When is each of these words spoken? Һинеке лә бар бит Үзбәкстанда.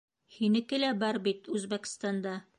Һинеке 0.37 0.79
лә 0.81 0.89
бар 1.05 1.21
бит 1.29 1.53
Үзбәкстанда. 1.59 2.37